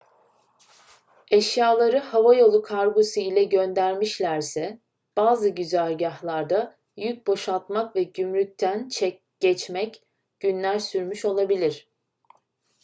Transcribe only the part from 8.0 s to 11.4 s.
gümrükten geçmek günler sürmüş